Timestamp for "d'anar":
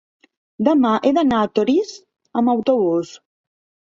1.17-1.41